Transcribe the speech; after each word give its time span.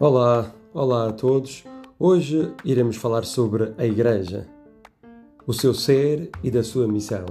Olá, 0.00 0.54
olá 0.72 1.08
a 1.08 1.12
todos. 1.12 1.64
Hoje 1.98 2.54
iremos 2.64 2.94
falar 2.94 3.24
sobre 3.24 3.74
a 3.76 3.84
Igreja, 3.84 4.46
o 5.44 5.52
seu 5.52 5.74
ser 5.74 6.30
e 6.40 6.52
da 6.52 6.62
sua 6.62 6.86
missão. 6.86 7.26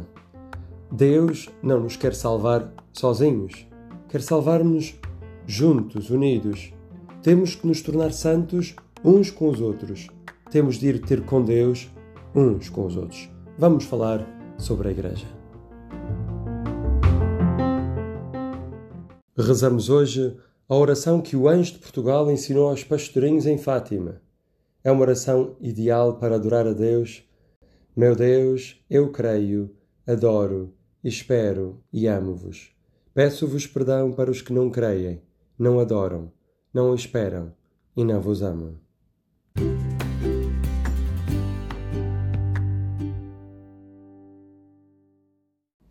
Deus 0.91 1.48
não 1.64 1.80
nos 1.80 1.95
quer 1.95 2.14
salvar 2.14 2.70
sozinhos, 2.91 3.66
quer 4.09 4.22
salvar-nos 4.22 5.00
juntos, 5.45 6.09
unidos. 6.09 6.73
Temos 7.23 7.55
que 7.55 7.66
nos 7.66 7.82
tornar 7.82 8.12
santos 8.12 8.76
uns 9.02 9.31
com 9.31 9.48
os 9.48 9.62
outros. 9.62 10.09
Temos 10.52 10.76
de 10.76 10.88
ir 10.90 10.99
ter 10.99 11.23
com 11.26 11.41
Deus 11.41 11.90
uns 12.36 12.68
com 12.68 12.86
os 12.86 12.98
outros. 12.98 13.30
Vamos 13.58 13.86
falar 13.86 14.27
sobre 14.58 14.90
a 14.90 14.91
Igreja. 14.91 15.27
Rezamos 19.38 19.90
hoje 19.90 20.36
a 20.70 20.76
oração 20.76 21.21
que 21.21 21.34
o 21.34 21.48
anjo 21.48 21.73
de 21.73 21.80
Portugal 21.80 22.30
ensinou 22.30 22.67
aos 22.70 22.84
pastorinhos 22.84 23.45
em 23.45 23.58
Fátima. 23.58 24.21
É 24.84 24.91
uma 24.91 25.02
oração 25.02 25.55
ideal 25.62 26.17
para 26.17 26.35
adorar 26.35 26.67
a 26.67 26.73
Deus. 26.73 27.23
Meu 27.95 28.13
Deus, 28.13 28.84
eu 28.89 29.09
creio, 29.09 29.73
adoro, 30.05 30.73
espero 31.02 31.81
e 31.91 32.05
amo-vos. 32.05 32.70
Peço-vos 33.13 33.66
perdão 33.66 34.11
para 34.11 34.30
os 34.30 34.41
que 34.41 34.52
não 34.52 34.70
creem, 34.70 35.22
não 35.58 35.80
adoram, 35.80 36.34
não 36.73 36.94
esperam 36.94 37.53
e 37.95 38.03
não 38.03 38.20
vos 38.20 38.41
amam. 38.41 38.77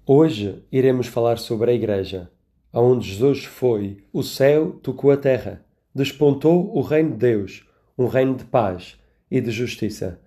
Hoje 0.04 0.62
iremos 0.70 1.06
falar 1.06 1.38
sobre 1.38 1.70
a 1.70 1.74
Igreja 1.74 2.30
aonde 2.76 3.08
Jesus 3.08 3.42
foi, 3.42 4.04
o 4.12 4.22
céu 4.22 4.72
tocou 4.82 5.10
a 5.10 5.16
terra, 5.16 5.64
despontou 5.94 6.76
o 6.76 6.82
reino 6.82 7.12
de 7.12 7.16
Deus, 7.16 7.66
um 7.96 8.06
reino 8.06 8.34
de 8.34 8.44
paz 8.44 9.00
e 9.30 9.40
de 9.40 9.50
justiça. 9.50 10.20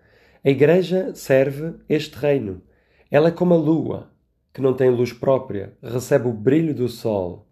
A 0.43 0.49
Igreja 0.49 1.13
serve 1.13 1.75
este 1.87 2.17
reino. 2.17 2.59
Ela 3.11 3.27
é 3.27 3.31
como 3.31 3.53
a 3.53 3.57
lua, 3.57 4.09
que 4.51 4.63
não 4.63 4.73
tem 4.73 4.89
luz 4.89 5.13
própria, 5.13 5.77
recebe 5.79 6.27
o 6.27 6.33
brilho 6.33 6.73
do 6.73 6.89
sol. 6.89 7.45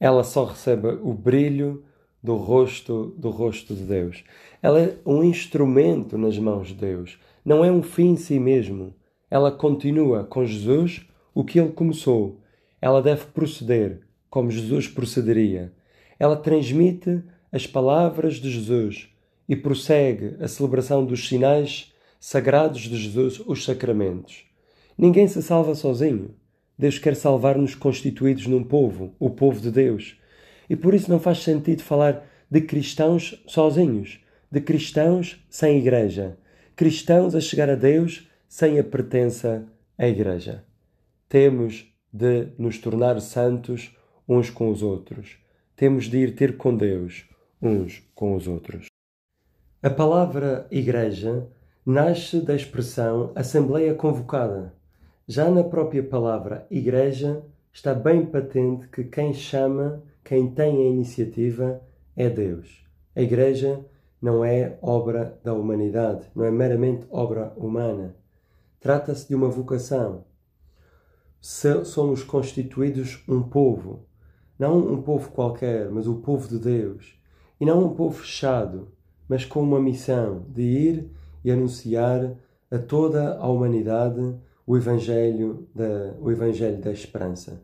Ela 0.00 0.24
só 0.24 0.46
recebe 0.46 0.88
o 1.02 1.12
brilho 1.12 1.84
do 2.22 2.34
rosto 2.36 3.14
do 3.18 3.28
rosto 3.28 3.74
de 3.74 3.82
Deus. 3.82 4.24
Ela 4.62 4.80
é 4.80 4.96
um 5.04 5.22
instrumento 5.22 6.16
nas 6.16 6.38
mãos 6.38 6.68
de 6.68 6.74
Deus, 6.76 7.18
não 7.44 7.62
é 7.62 7.70
um 7.70 7.82
fim 7.82 8.12
em 8.12 8.16
si 8.16 8.40
mesmo. 8.40 8.94
Ela 9.30 9.52
continua 9.52 10.24
com 10.24 10.46
Jesus 10.46 11.06
o 11.34 11.44
que 11.44 11.60
ele 11.60 11.72
começou 11.72 12.40
ela 12.80 13.02
deve 13.02 13.26
proceder 13.26 14.00
como 14.30 14.50
Jesus 14.50 14.86
procederia. 14.86 15.72
Ela 16.18 16.36
transmite 16.36 17.22
as 17.50 17.66
palavras 17.66 18.36
de 18.36 18.50
Jesus 18.50 19.08
e 19.48 19.56
prossegue 19.56 20.36
a 20.40 20.48
celebração 20.48 21.04
dos 21.04 21.28
sinais 21.28 21.92
sagrados 22.20 22.82
de 22.82 22.96
Jesus, 22.96 23.40
os 23.46 23.64
sacramentos. 23.64 24.44
Ninguém 24.96 25.26
se 25.26 25.42
salva 25.42 25.74
sozinho. 25.74 26.34
Deus 26.76 26.98
quer 26.98 27.16
salvar-nos 27.16 27.74
constituídos 27.74 28.46
num 28.46 28.62
povo, 28.62 29.14
o 29.18 29.30
povo 29.30 29.60
de 29.60 29.70
Deus. 29.70 30.16
E 30.68 30.76
por 30.76 30.94
isso 30.94 31.10
não 31.10 31.18
faz 31.18 31.38
sentido 31.38 31.82
falar 31.82 32.24
de 32.50 32.60
cristãos 32.60 33.42
sozinhos, 33.46 34.20
de 34.50 34.60
cristãos 34.60 35.44
sem 35.48 35.78
igreja, 35.78 36.38
cristãos 36.76 37.34
a 37.34 37.40
chegar 37.40 37.68
a 37.68 37.74
Deus 37.74 38.28
sem 38.48 38.78
a 38.78 38.84
pertença 38.84 39.66
à 39.96 40.06
igreja. 40.06 40.64
Temos 41.28 41.86
de 42.18 42.48
nos 42.58 42.78
tornar 42.78 43.20
santos 43.20 43.96
uns 44.28 44.50
com 44.50 44.70
os 44.70 44.82
outros. 44.82 45.38
Temos 45.76 46.06
de 46.06 46.18
ir 46.18 46.34
ter 46.34 46.56
com 46.56 46.76
Deus 46.76 47.24
uns 47.62 48.02
com 48.12 48.34
os 48.34 48.48
outros. 48.48 48.86
A 49.80 49.88
palavra 49.88 50.66
igreja 50.70 51.46
nasce 51.86 52.40
da 52.40 52.56
expressão 52.56 53.30
assembleia 53.36 53.94
convocada. 53.94 54.74
Já 55.26 55.48
na 55.48 55.62
própria 55.62 56.02
palavra 56.02 56.66
igreja 56.68 57.42
está 57.72 57.94
bem 57.94 58.26
patente 58.26 58.88
que 58.88 59.04
quem 59.04 59.32
chama, 59.32 60.02
quem 60.24 60.50
tem 60.50 60.78
a 60.78 60.90
iniciativa 60.90 61.80
é 62.16 62.28
Deus. 62.28 62.84
A 63.14 63.22
igreja 63.22 63.84
não 64.20 64.44
é 64.44 64.76
obra 64.82 65.38
da 65.44 65.54
humanidade, 65.54 66.26
não 66.34 66.44
é 66.44 66.50
meramente 66.50 67.06
obra 67.10 67.52
humana. 67.56 68.16
Trata-se 68.80 69.28
de 69.28 69.34
uma 69.34 69.48
vocação, 69.48 70.24
somos 71.40 72.22
constituídos 72.22 73.22
um 73.28 73.42
povo. 73.42 74.06
Não 74.58 74.76
um 74.76 75.00
povo 75.02 75.30
qualquer, 75.30 75.90
mas 75.90 76.06
o 76.06 76.16
povo 76.16 76.48
de 76.48 76.58
Deus. 76.58 77.18
E 77.60 77.64
não 77.64 77.84
um 77.84 77.94
povo 77.94 78.18
fechado, 78.18 78.88
mas 79.28 79.44
com 79.44 79.62
uma 79.62 79.80
missão 79.80 80.44
de 80.48 80.62
ir 80.62 81.10
e 81.44 81.50
anunciar 81.50 82.34
a 82.70 82.78
toda 82.78 83.38
a 83.38 83.46
humanidade 83.46 84.36
o 84.66 84.76
Evangelho 84.76 85.68
da, 85.74 86.14
o 86.20 86.30
Evangelho 86.30 86.80
da 86.80 86.90
Esperança. 86.90 87.62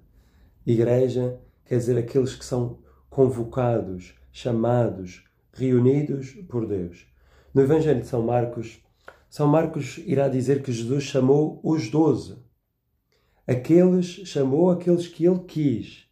Igreja 0.64 1.38
quer 1.64 1.76
dizer 1.76 1.98
aqueles 1.98 2.34
que 2.34 2.44
são 2.44 2.78
convocados, 3.10 4.14
chamados, 4.32 5.24
reunidos 5.52 6.30
por 6.48 6.66
Deus. 6.66 7.06
No 7.52 7.62
Evangelho 7.62 8.00
de 8.00 8.06
São 8.06 8.22
Marcos, 8.22 8.80
São 9.28 9.46
Marcos 9.46 9.98
irá 10.06 10.28
dizer 10.28 10.62
que 10.62 10.72
Jesus 10.72 11.04
chamou 11.04 11.60
os 11.62 11.90
doze 11.90 12.43
aqueles, 13.46 14.06
chamou 14.06 14.70
aqueles 14.70 15.06
que 15.08 15.26
ele 15.26 15.40
quis. 15.40 16.08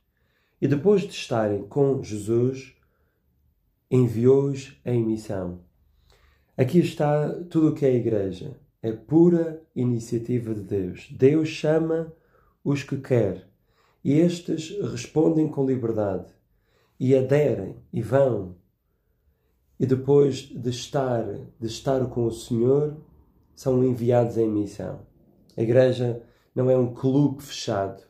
E 0.60 0.68
depois 0.68 1.02
de 1.02 1.12
estarem 1.12 1.62
com 1.64 2.02
Jesus, 2.02 2.74
enviou-os 3.90 4.80
em 4.84 5.04
missão. 5.04 5.60
Aqui 6.56 6.78
está 6.78 7.28
tudo 7.50 7.68
o 7.68 7.74
que 7.74 7.84
é 7.84 7.88
a 7.88 7.94
igreja. 7.94 8.60
É 8.82 8.92
pura 8.92 9.62
iniciativa 9.74 10.54
de 10.54 10.62
Deus. 10.62 11.08
Deus 11.10 11.48
chama 11.48 12.12
os 12.64 12.82
que 12.82 12.96
quer 12.96 13.48
e 14.04 14.18
estes 14.18 14.70
respondem 14.90 15.48
com 15.48 15.64
liberdade 15.64 16.32
e 16.98 17.16
aderem 17.16 17.76
e 17.92 18.02
vão. 18.02 18.56
E 19.78 19.86
depois 19.86 20.38
de 20.38 20.70
estar, 20.70 21.24
de 21.58 21.66
estar 21.66 22.04
com 22.06 22.26
o 22.26 22.30
Senhor, 22.30 22.96
são 23.54 23.84
enviados 23.84 24.36
em 24.36 24.48
missão. 24.48 25.00
A 25.56 25.62
igreja 25.62 26.22
não 26.54 26.70
é 26.70 26.76
um 26.76 26.92
clube 26.92 27.42
fechado, 27.42 28.02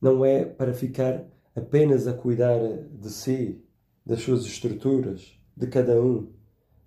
não 0.00 0.24
é 0.24 0.44
para 0.44 0.72
ficar 0.72 1.26
apenas 1.54 2.06
a 2.06 2.12
cuidar 2.12 2.58
de 2.92 3.10
si, 3.10 3.62
das 4.04 4.22
suas 4.22 4.44
estruturas, 4.44 5.38
de 5.56 5.66
cada 5.66 6.00
um. 6.00 6.32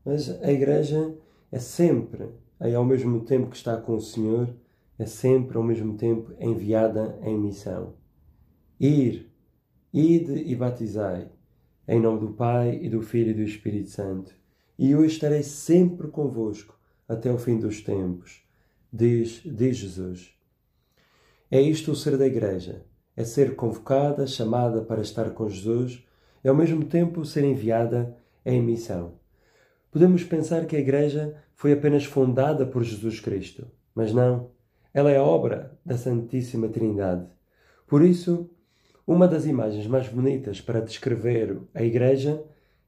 Mas 0.04 0.30
a 0.42 0.52
Igreja 0.52 1.16
é 1.52 1.60
sempre, 1.60 2.30
aí 2.60 2.74
ao 2.74 2.84
mesmo 2.84 3.22
tempo 3.22 3.50
que 3.50 3.56
está 3.56 3.78
com 3.78 3.96
o 3.96 4.02
Senhor, 4.02 4.56
é 4.98 5.06
sempre 5.06 5.58
ao 5.58 5.64
mesmo 5.64 5.96
tempo 5.96 6.34
enviada 6.40 7.18
em 7.22 7.38
missão. 7.38 7.96
Ir, 8.80 9.32
ide 9.94 10.34
e 10.34 10.56
batizai, 10.56 11.30
em 11.88 12.00
nome 12.00 12.20
do 12.20 12.34
Pai 12.34 12.80
e 12.82 12.90
do 12.90 13.02
Filho 13.02 13.32
e 13.32 13.36
do 13.36 13.44
Espírito 13.44 13.90
Santo, 13.90 14.34
e 14.78 14.92
eu 14.92 15.06
estarei 15.06 15.44
sempre 15.44 16.08
convosco 16.08 16.78
até 17.08 17.32
o 17.32 17.38
fim 17.38 17.60
dos 17.60 17.82
tempos, 17.82 18.44
diz, 18.92 19.42
diz 19.46 19.78
Jesus. 19.78 20.34
É 21.54 21.62
isto 21.62 21.92
o 21.92 21.96
ser 21.96 22.18
da 22.18 22.26
Igreja: 22.26 22.84
é 23.16 23.24
ser 23.24 23.56
convocada, 23.56 24.26
chamada 24.26 24.82
para 24.82 25.04
estar 25.04 25.30
com 25.36 25.48
Jesus 25.48 26.04
e 26.44 26.50
ao 26.50 26.56
mesmo 26.56 26.84
tempo 26.84 27.24
ser 27.24 27.44
enviada 27.44 28.18
em 28.44 28.60
missão. 28.60 29.20
Podemos 29.92 30.24
pensar 30.24 30.66
que 30.66 30.76
a 30.76 30.80
Igreja 30.80 31.36
foi 31.54 31.72
apenas 31.72 32.06
fundada 32.06 32.66
por 32.66 32.84
Jesus 32.84 33.20
Cristo, 33.20 33.68
mas 33.94 34.12
não. 34.12 34.50
Ela 34.92 35.12
é 35.12 35.20
obra 35.20 35.78
da 35.86 35.96
Santíssima 35.96 36.70
Trindade. 36.70 37.28
Por 37.86 38.04
isso, 38.04 38.50
uma 39.06 39.28
das 39.28 39.46
imagens 39.46 39.86
mais 39.86 40.10
bonitas 40.10 40.60
para 40.60 40.82
descrever 40.82 41.62
a 41.72 41.84
Igreja 41.84 42.44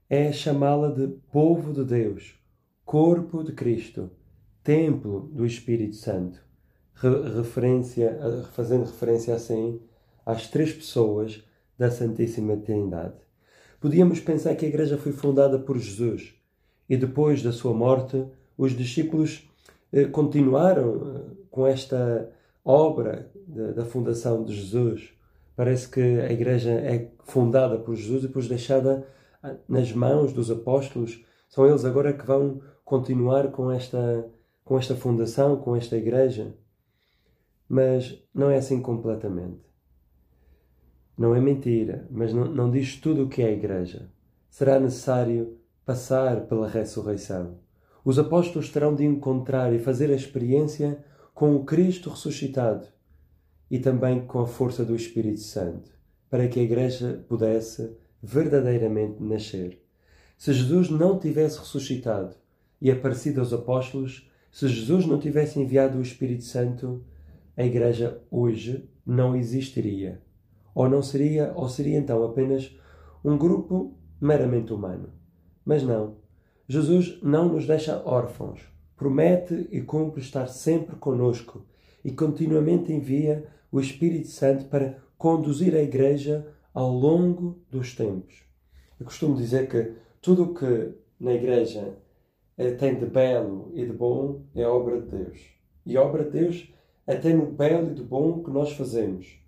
é 0.09 0.31
chamá-la 0.31 0.89
de 0.89 1.07
povo 1.31 1.71
de 1.71 1.85
Deus, 1.85 2.33
corpo 2.83 3.43
de 3.43 3.51
Cristo, 3.51 4.09
templo 4.63 5.29
do 5.31 5.45
Espírito 5.45 5.97
Santo 5.97 6.44
referência, 6.95 8.17
fazendo 8.53 8.85
referência 8.85 9.35
assim 9.35 9.81
às 10.25 10.47
três 10.47 10.73
pessoas 10.73 11.43
da 11.77 11.91
Santíssima 11.91 12.57
Trindade. 12.57 13.15
Podíamos 13.79 14.19
pensar 14.19 14.55
que 14.55 14.65
a 14.65 14.69
Igreja 14.69 14.97
foi 14.97 15.11
fundada 15.11 15.59
por 15.59 15.77
Jesus 15.77 16.33
e 16.89 16.97
depois 16.97 17.43
da 17.43 17.51
sua 17.51 17.73
morte 17.73 18.25
os 18.57 18.71
discípulos 18.71 19.49
eh, 19.91 20.05
continuaram 20.05 20.95
eh, 20.95 21.21
com 21.51 21.67
esta 21.67 22.29
obra 22.63 23.29
da 23.47 23.85
fundação 23.85 24.43
de 24.43 24.55
Jesus. 24.55 25.13
Parece 25.55 25.87
que 25.87 26.01
a 26.01 26.31
Igreja 26.31 26.71
é 26.71 27.11
fundada 27.23 27.77
por 27.77 27.95
Jesus 27.95 28.23
e 28.23 28.27
depois 28.27 28.47
deixada 28.47 29.05
ah, 29.43 29.55
nas 29.69 29.91
mãos 29.93 30.33
dos 30.33 30.49
apóstolos. 30.49 31.23
São 31.47 31.67
eles 31.67 31.85
agora 31.85 32.11
que 32.11 32.25
vão 32.25 32.61
continuar 32.83 33.51
com 33.51 33.71
esta, 33.71 34.27
com 34.63 34.77
esta 34.77 34.95
fundação, 34.95 35.57
com 35.57 35.75
esta 35.75 35.95
Igreja. 35.95 36.53
Mas 37.67 38.21
não 38.33 38.49
é 38.49 38.57
assim 38.57 38.81
completamente. 38.81 39.65
Não 41.17 41.33
é 41.33 41.39
mentira, 41.39 42.07
mas 42.11 42.33
não, 42.33 42.45
não 42.45 42.69
diz 42.69 42.97
tudo 42.97 43.23
o 43.23 43.29
que 43.29 43.41
é 43.41 43.47
a 43.47 43.51
Igreja. 43.51 44.09
Será 44.49 44.79
necessário 44.79 45.57
passar 45.85 46.41
pela 46.47 46.67
ressurreição. 46.67 47.57
Os 48.03 48.19
apóstolos 48.19 48.69
terão 48.69 48.93
de 48.93 49.03
encontrar 49.05 49.73
e 49.73 49.79
fazer 49.79 50.11
a 50.11 50.15
experiência 50.15 51.03
com 51.33 51.55
o 51.55 51.65
Cristo 51.65 52.09
ressuscitado 52.09 52.87
e 53.69 53.79
também 53.79 54.25
com 54.25 54.39
a 54.39 54.47
força 54.47 54.85
do 54.85 54.95
Espírito 54.95 55.39
Santo, 55.39 55.91
para 56.29 56.47
que 56.47 56.59
a 56.59 56.63
Igreja 56.63 57.25
pudesse 57.27 57.95
verdadeiramente 58.21 59.21
nascer. 59.23 59.81
Se 60.37 60.53
Jesus 60.53 60.89
não 60.89 61.17
tivesse 61.17 61.59
ressuscitado 61.59 62.35
e 62.81 62.91
aparecido 62.91 63.39
aos 63.39 63.53
apóstolos, 63.53 64.29
se 64.51 64.67
Jesus 64.67 65.05
não 65.05 65.19
tivesse 65.19 65.59
enviado 65.59 65.97
o 65.97 66.01
Espírito 66.01 66.43
Santo, 66.43 67.03
a 67.57 67.63
Igreja 67.63 68.21
hoje 68.29 68.89
não 69.05 69.35
existiria. 69.35 70.21
Ou 70.73 70.89
não 70.89 71.01
seria, 71.01 71.53
ou 71.55 71.69
seria 71.69 71.97
então 71.97 72.23
apenas 72.23 72.75
um 73.23 73.37
grupo 73.37 73.97
meramente 74.19 74.73
humano. 74.73 75.09
Mas 75.63 75.83
não. 75.83 76.17
Jesus 76.67 77.19
não 77.21 77.49
nos 77.49 77.65
deixa 77.65 78.01
órfãos. 78.05 78.61
Promete 78.95 79.67
e 79.71 79.81
cumpre 79.81 80.21
estar 80.21 80.47
sempre 80.47 80.95
conosco 80.95 81.65
e 82.03 82.11
continuamente 82.11 82.93
envia 82.93 83.47
o 83.71 83.79
Espírito 83.79 84.27
Santo 84.27 84.65
para 84.65 84.97
conduzir 85.17 85.75
a 85.75 85.81
Igreja 85.81 86.47
ao 86.73 86.91
longo 86.91 87.59
dos 87.69 87.95
tempos. 87.95 88.43
Eu 88.99 89.05
costumo 89.05 89.35
dizer 89.35 89.67
que 89.67 89.93
tudo 90.21 90.43
o 90.43 90.53
que 90.53 90.93
na 91.19 91.33
Igreja 91.33 91.97
eh, 92.57 92.71
tem 92.71 92.95
de 92.95 93.05
belo 93.05 93.71
e 93.73 93.85
de 93.85 93.93
bom 93.93 94.43
é 94.55 94.65
obra 94.65 95.01
de 95.01 95.09
Deus. 95.09 95.39
E 95.85 95.97
obra 95.97 96.23
de 96.23 96.31
Deus 96.31 96.73
até 97.07 97.33
no 97.33 97.45
belo 97.45 97.91
e 97.91 97.93
do 97.93 98.03
bom 98.03 98.43
que 98.43 98.49
nós 98.49 98.71
fazemos. 98.73 99.39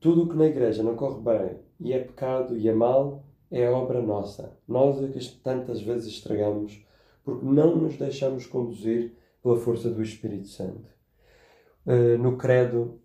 Tudo 0.00 0.24
o 0.24 0.28
que 0.28 0.36
na 0.36 0.46
igreja 0.46 0.82
não 0.82 0.94
corre 0.94 1.20
bem 1.20 1.58
e 1.80 1.92
é 1.92 1.98
pecado 1.98 2.56
e 2.56 2.68
é 2.68 2.74
mal 2.74 3.24
é 3.50 3.68
obra 3.70 4.02
nossa. 4.02 4.56
Nós 4.66 5.02
é 5.02 5.08
que 5.08 5.18
tantas 5.38 5.80
vezes 5.80 6.08
estragamos 6.08 6.84
porque 7.24 7.44
não 7.44 7.76
nos 7.76 7.96
deixamos 7.96 8.46
conduzir 8.46 9.14
pela 9.42 9.56
força 9.56 9.90
do 9.90 10.02
Espírito 10.02 10.48
Santo. 10.48 10.88
Uh, 11.86 12.18
no 12.18 12.36
credo, 12.36 13.00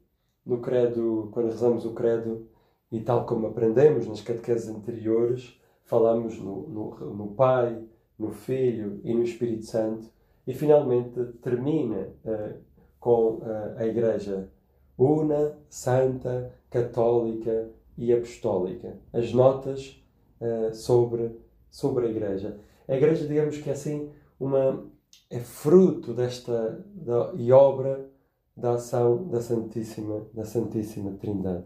no 0.45 0.59
credo, 0.59 1.29
quando 1.31 1.47
rezamos 1.47 1.85
o 1.85 1.93
credo, 1.93 2.47
e 2.91 2.99
tal 3.01 3.25
como 3.25 3.47
aprendemos 3.47 4.07
nas 4.07 4.21
catequeses 4.21 4.69
anteriores, 4.69 5.59
falamos 5.85 6.37
no, 6.37 6.67
no, 6.69 7.13
no 7.13 7.27
Pai, 7.33 7.81
no 8.19 8.31
Filho 8.31 9.01
e 9.03 9.13
no 9.13 9.23
Espírito 9.23 9.65
Santo, 9.65 10.07
e 10.45 10.53
finalmente 10.53 11.23
termina 11.41 12.09
uh, 12.23 12.57
com 13.03 13.39
uh, 13.39 13.75
a 13.75 13.85
Igreja 13.85 14.49
una, 14.97 15.57
santa, 15.67 16.53
católica 16.69 17.69
e 17.97 18.13
apostólica. 18.13 18.97
As 19.11 19.33
notas 19.33 20.01
uh, 20.39 20.73
sobre, 20.73 21.37
sobre 21.69 22.05
a 22.05 22.09
Igreja. 22.09 22.57
A 22.87 22.95
Igreja, 22.95 23.27
digamos 23.27 23.57
que 23.57 23.69
é 23.69 23.73
assim, 23.73 24.09
uma, 24.39 24.89
é 25.29 25.39
fruto 25.41 26.13
desta 26.13 26.81
da, 26.93 27.33
e 27.35 27.51
obra 27.51 28.09
da 28.55 28.75
ação 28.75 29.27
da 29.27 29.41
Santíssima, 29.41 30.25
da 30.33 30.45
Santíssima 30.45 31.11
Trindade. 31.11 31.65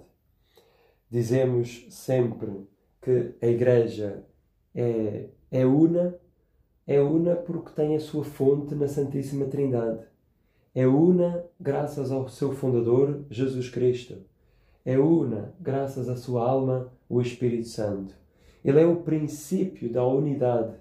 Dizemos 1.08 1.86
sempre 1.92 2.68
que 3.00 3.36
a 3.40 3.46
Igreja 3.46 4.26
é, 4.74 5.30
é 5.52 5.66
una, 5.68 6.20
é 6.88 7.00
una 7.00 7.36
porque 7.36 7.76
tem 7.76 7.96
a 7.96 8.00
sua 8.00 8.24
fonte 8.24 8.74
na 8.74 8.88
Santíssima 8.88 9.46
Trindade 9.46 10.17
é 10.80 10.86
una 10.86 11.44
graças 11.60 12.12
ao 12.12 12.30
seu 12.30 12.52
fundador, 12.52 13.26
Jesus 13.32 13.68
Cristo. 13.68 14.18
É 14.86 14.96
una 15.00 15.52
graças 15.60 16.08
à 16.08 16.16
sua 16.16 16.48
alma, 16.48 16.94
o 17.10 17.20
Espírito 17.20 17.68
Santo. 17.68 18.14
Ele 18.64 18.80
é 18.80 18.86
o 18.86 18.98
princípio 18.98 19.92
da 19.92 20.06
unidade, 20.06 20.76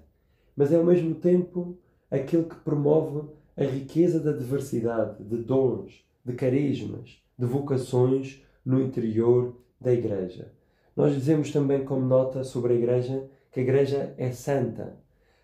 mas 0.55 0.71
é 0.71 0.75
ao 0.75 0.83
mesmo 0.83 1.15
tempo 1.15 1.79
aquele 2.11 2.43
que 2.43 2.57
promove 2.57 3.27
a 3.57 3.63
riqueza 3.63 4.19
da 4.19 4.33
diversidade 4.33 5.23
de 5.23 5.37
dons, 5.37 6.05
de 6.23 6.33
carismas, 6.33 7.19
de 7.35 7.47
vocações 7.47 8.45
no 8.63 8.79
interior 8.79 9.55
da 9.81 9.91
Igreja. 9.91 10.51
Nós 10.95 11.15
dizemos 11.15 11.51
também, 11.51 11.83
como 11.83 12.05
nota 12.05 12.43
sobre 12.43 12.73
a 12.73 12.75
Igreja, 12.75 13.27
que 13.51 13.61
a 13.61 13.63
Igreja 13.63 14.13
é 14.19 14.31
santa. 14.31 14.95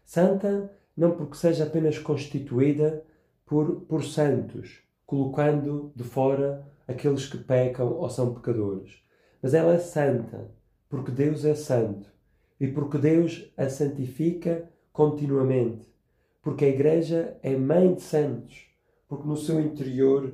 Santa 0.05 0.71
não 0.95 1.09
porque 1.09 1.37
seja 1.37 1.63
apenas 1.63 1.97
constituída 1.97 3.03
por, 3.45 3.81
por 3.81 4.03
santos, 4.03 4.81
colocando 5.05 5.91
de 5.95 6.03
fora 6.03 6.65
aqueles 6.87 7.25
que 7.25 7.37
pecam 7.37 7.93
ou 7.93 8.09
são 8.09 8.33
pecadores. 8.33 9.03
Mas 9.41 9.53
ela 9.53 9.73
é 9.73 9.79
santa, 9.79 10.51
porque 10.89 11.11
Deus 11.11 11.45
é 11.45 11.55
santo 11.55 12.11
e 12.59 12.67
porque 12.67 12.97
Deus 12.97 13.51
a 13.57 13.69
santifica 13.69 14.69
continuamente. 14.91 15.91
Porque 16.41 16.65
a 16.65 16.69
Igreja 16.69 17.37
é 17.41 17.55
mãe 17.55 17.93
de 17.93 18.01
santos, 18.01 18.67
porque 19.07 19.27
no 19.27 19.37
seu 19.37 19.59
interior, 19.59 20.33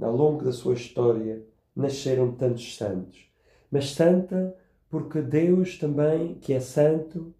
ao 0.00 0.14
longo 0.14 0.44
da 0.44 0.52
sua 0.52 0.74
história, 0.74 1.44
nasceram 1.74 2.32
tantos 2.32 2.76
santos. 2.76 3.30
Mas 3.70 3.92
santa 3.92 4.54
porque 4.88 5.20
Deus 5.20 5.78
também, 5.78 6.34
que 6.36 6.52
é 6.52 6.60
santo, 6.60 7.34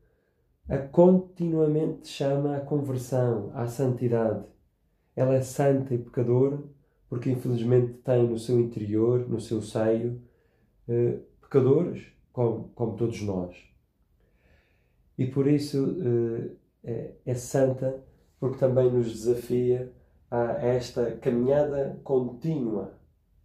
a 0.68 0.78
continuamente 0.78 2.08
chama 2.08 2.56
à 2.56 2.60
conversão, 2.60 3.50
à 3.54 3.66
santidade. 3.66 4.44
Ela 5.16 5.34
é 5.34 5.42
santa 5.42 5.94
e 5.94 5.98
pecadora 5.98 6.62
porque, 7.08 7.30
infelizmente, 7.30 7.94
tem 8.04 8.28
no 8.28 8.38
seu 8.38 8.60
interior, 8.60 9.28
no 9.28 9.40
seu 9.40 9.62
seio, 9.62 10.20
eh, 10.88 11.18
pecadores, 11.40 12.06
como, 12.32 12.68
como, 12.74 12.96
todos 12.96 13.22
nós. 13.22 13.56
E 15.16 15.26
por 15.26 15.46
isso 15.46 15.96
eh, 16.04 16.50
é, 16.84 17.12
é 17.24 17.34
santa 17.34 18.04
porque 18.38 18.58
também 18.58 18.90
nos 18.90 19.10
desafia 19.10 19.92
a 20.30 20.52
esta 20.66 21.12
caminhada 21.16 21.98
contínua 22.04 22.92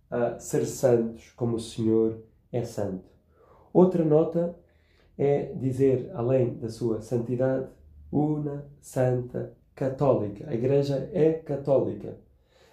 a 0.09 0.39
ser 0.39 0.65
santos 0.65 1.31
como 1.31 1.55
o 1.55 1.59
Senhor 1.59 2.21
é 2.51 2.63
santo. 2.63 3.09
Outra 3.71 4.03
nota 4.03 4.55
é 5.17 5.53
dizer, 5.53 6.11
além 6.13 6.57
da 6.57 6.69
sua 6.69 7.01
santidade, 7.01 7.69
una, 8.11 8.65
santa, 8.81 9.55
católica. 9.75 10.49
A 10.49 10.53
Igreja 10.53 11.09
é 11.13 11.33
católica. 11.33 12.17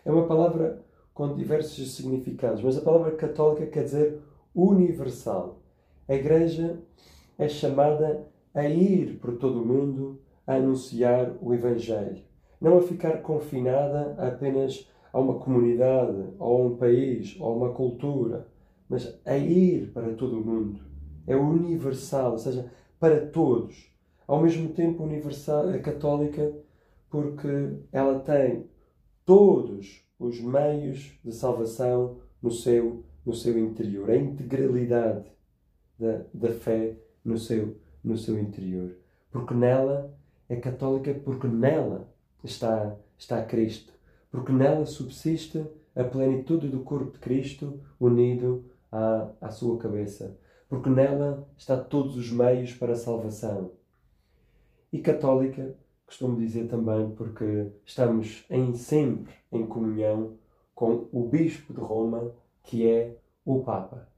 É 0.04 0.10
uma 0.10 0.26
palavra 0.26 0.82
com 1.14 1.34
diversos 1.34 1.94
significados, 1.94 2.62
mas 2.62 2.78
a 2.78 2.82
palavra 2.82 3.12
católica 3.12 3.67
quer 3.67 3.84
dizer 3.84 4.20
universal. 4.55 5.60
A 6.08 6.14
Igreja 6.14 6.78
é 7.36 7.48
chamada 7.48 8.26
a 8.55 8.69
ir 8.69 9.19
por 9.19 9.36
todo 9.36 9.62
o 9.62 9.67
mundo 9.67 10.20
a 10.46 10.55
anunciar 10.55 11.36
o 11.43 11.52
Evangelho, 11.52 12.22
não 12.60 12.78
a 12.78 12.82
ficar 12.82 13.20
confinada 13.20 14.14
apenas 14.19 14.88
a 15.12 15.20
uma 15.20 15.38
comunidade, 15.38 16.24
ou 16.38 16.62
a 16.62 16.67
um 16.67 16.76
país, 16.76 17.36
ou 17.40 17.48
a 17.48 17.56
uma 17.56 17.72
cultura, 17.72 18.46
mas 18.88 19.19
a 19.24 19.36
ir 19.36 19.90
para 19.93 20.12
todo 20.14 20.38
o 20.38 20.44
mundo. 20.44 20.81
É 21.26 21.36
universal, 21.36 22.32
ou 22.32 22.38
seja, 22.38 22.70
para 22.98 23.26
todos. 23.26 23.93
Ao 24.26 24.40
mesmo 24.40 24.70
tempo, 24.70 25.02
universal, 25.02 25.69
a 25.69 25.78
católica 25.78 26.55
porque 27.10 27.79
ela 27.93 28.20
tem 28.20 28.69
todos 29.24 30.05
os 30.19 30.41
meios 30.41 31.19
de 31.24 31.32
salvação 31.32 32.19
no 32.43 32.50
seu, 32.50 33.05
no 33.24 33.34
seu 33.34 33.58
interior, 33.58 34.10
a 34.10 34.17
integralidade 34.17 35.31
da, 35.98 36.24
da 36.32 36.53
fé 36.53 36.96
no 37.24 37.38
seu, 37.38 37.77
no 38.03 38.17
seu 38.17 38.38
interior. 38.38 38.96
Porque 39.31 39.55
nela 39.55 40.17
é 40.48 40.56
católica, 40.56 41.15
porque 41.15 41.46
nela 41.46 42.08
está, 42.43 42.96
está 43.17 43.44
Cristo, 43.44 43.93
porque 44.31 44.53
nela 44.53 44.86
subsiste 44.86 45.65
a 45.94 46.05
plenitude 46.05 46.69
do 46.69 46.81
corpo 46.81 47.12
de 47.12 47.19
Cristo 47.19 47.81
unido 47.98 48.65
à, 48.91 49.31
à 49.41 49.50
sua 49.50 49.79
cabeça, 49.79 50.38
porque 50.69 50.88
nela 50.88 51.46
está 51.56 51.77
todos 51.77 52.17
os 52.17 52.31
meios 52.31 52.72
para 52.72 52.93
a 52.93 52.96
salvação. 52.96 53.72
E 54.93 55.00
católica 55.00 55.77
costumo 56.08 56.38
dizer 56.38 56.69
também 56.69 57.10
porque 57.10 57.70
estamos 57.84 58.44
em 58.48 58.74
sempre 58.74 59.34
em 59.53 59.67
comunhão 59.67 60.38
com 60.74 61.06
o 61.12 61.29
Bispo 61.29 61.74
de 61.74 61.81
Roma, 61.81 62.32
que 62.62 62.88
é 62.88 63.19
o 63.44 63.62
Papa. 63.62 64.08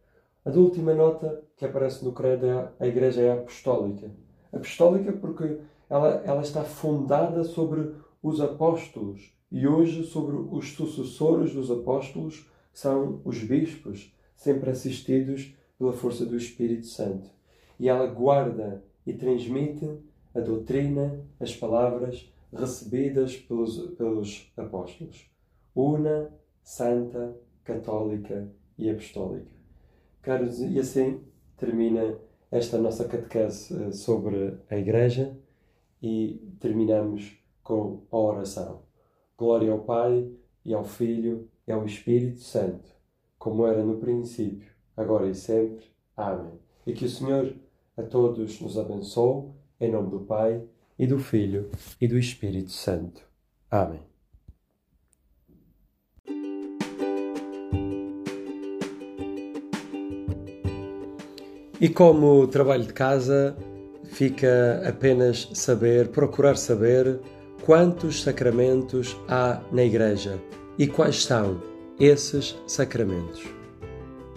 A 0.45 0.51
última 0.51 0.95
nota 0.95 1.43
que 1.57 1.65
aparece 1.65 2.05
no 2.05 2.13
credo 2.13 2.47
é 2.47 2.73
a 2.79 2.87
Igreja 2.87 3.23
é 3.23 3.33
apostólica. 3.33 4.09
Apostólica 4.53 5.13
porque 5.13 5.59
ela, 5.89 6.23
ela 6.25 6.43
está 6.43 6.63
fundada 6.63 7.43
sobre 7.43 7.93
os 8.23 8.41
apóstolos 8.41 9.35
e 9.51 9.67
hoje 9.67 10.05
sobre 10.05 10.37
os 10.37 10.73
sucessores 10.75 11.53
dos 11.53 11.73
apóstolos, 11.73 12.49
que 12.73 12.79
são 12.79 13.21
os 13.25 13.43
bispos, 13.43 14.15
sempre 14.37 14.71
assistidos 14.71 15.57
pela 15.77 15.93
força 15.93 16.25
do 16.25 16.37
Espírito 16.37 16.87
Santo. 16.87 17.29
E 17.81 17.89
ela 17.89 18.07
guarda 18.07 18.85
e 19.05 19.13
transmite 19.13 19.91
a 20.35 20.41
doutrina, 20.41 21.25
as 21.39 21.55
palavras 21.55 22.33
recebidas 22.53 23.37
pelos, 23.37 23.79
pelos 23.97 24.53
apóstolos. 24.57 25.31
Una, 25.75 26.31
santa, 26.63 27.37
católica 27.65 28.51
e 28.77 28.91
apostólica. 28.91 29.51
Caros, 30.23 30.61
e 30.61 30.79
assim 30.79 31.21
termina 31.57 32.19
esta 32.51 32.79
nossa 32.79 33.05
catequese 33.07 33.75
eh, 33.75 33.93
sobre 33.93 34.59
a 34.69 34.77
Igreja 34.77 35.37
e 36.03 36.55
terminamos 36.59 37.39
com 37.63 38.03
a 38.11 38.17
oração. 38.17 38.83
Glória 39.39 39.71
ao 39.71 39.81
Pai, 39.81 40.31
e 40.65 40.75
ao 40.75 40.85
Filho, 40.85 41.49
e 41.67 41.73
ao 41.73 41.85
Espírito 41.85 42.41
Santo, 42.41 42.91
como 43.39 43.67
era 43.67 43.83
no 43.83 43.99
princípio, 43.99 44.71
agora 44.97 45.29
e 45.29 45.35
sempre. 45.35 45.87
Amém. 46.17 46.59
E 46.87 46.93
que 46.93 47.07
o 47.07 47.09
Senhor 47.09 47.55
a 47.97 48.03
todos 48.03 48.61
nos 48.61 48.79
abençoe, 48.79 49.51
em 49.81 49.91
nome 49.91 50.11
do 50.11 50.21
Pai, 50.21 50.63
e 50.99 51.07
do 51.07 51.19
Filho, 51.19 51.71
e 51.99 52.07
do 52.07 52.19
Espírito 52.19 52.71
Santo. 52.71 53.23
Amém. 53.71 54.03
E 61.81 61.89
como 61.89 62.47
trabalho 62.47 62.85
de 62.85 62.93
casa, 62.93 63.57
fica 64.05 64.83
apenas 64.87 65.49
saber, 65.55 66.09
procurar 66.09 66.59
saber 66.59 67.19
quantos 67.65 68.23
sacramentos 68.23 69.17
há 69.27 69.63
na 69.73 69.83
Igreja 69.83 70.39
e 70.79 70.87
quais 70.87 71.25
são 71.25 71.63
esses 71.99 72.59
sacramentos. 72.67 73.43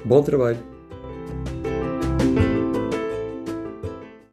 Bom 0.05 0.23
trabalho! 0.23 0.72